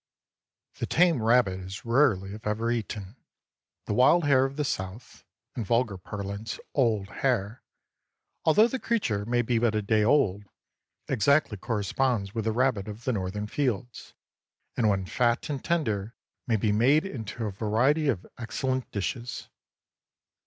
The 0.79 0.87
tame 0.87 1.21
rabbit 1.21 1.59
is 1.59 1.85
rarely 1.85 2.33
if 2.33 2.47
ever 2.47 2.71
eaten. 2.71 3.17
The 3.85 3.93
wild 3.93 4.23
hare 4.25 4.45
of 4.45 4.55
the 4.55 4.65
South—in 4.65 5.63
vulgar 5.63 5.99
parlance, 5.99 6.59
"old 6.73 7.07
hare," 7.09 7.61
although 8.43 8.67
the 8.67 8.79
creature 8.79 9.27
may 9.27 9.43
be 9.43 9.59
but 9.59 9.75
a 9.75 9.81
day 9.83 10.03
old—exactly 10.03 11.57
corresponds 11.57 12.33
with 12.33 12.45
the 12.45 12.51
rabbit 12.51 12.87
of 12.87 13.03
the 13.03 13.13
Northern 13.13 13.45
fields, 13.45 14.15
and 14.75 14.89
when 14.89 15.05
fat 15.05 15.51
and 15.51 15.63
tender 15.63 16.15
may 16.47 16.55
be 16.55 16.71
made 16.71 17.05
into 17.05 17.45
a 17.45 17.51
variety 17.51 18.07
of 18.07 18.25
excellent 18.39 18.89
dishes. 18.89 19.49